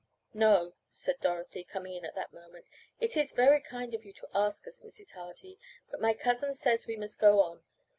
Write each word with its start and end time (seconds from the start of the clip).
"No," 0.33 0.73
said 0.91 1.19
Dorothy, 1.21 1.63
coming 1.63 1.93
in 1.93 2.05
at 2.05 2.15
that 2.15 2.33
moment, 2.33 2.65
"it 2.99 3.15
is 3.15 3.33
very 3.33 3.61
kind 3.61 3.93
of 3.93 4.03
you 4.03 4.13
to 4.13 4.27
ask 4.33 4.65
us, 4.67 4.81
Mrs. 4.81 5.11
Hardy, 5.11 5.59
but 5.91 6.01
my 6.01 6.15
cousin 6.15 6.55
says 6.55 6.87
we 6.87 6.95
must 6.97 7.19
go 7.19 7.39
on. 7.41 7.63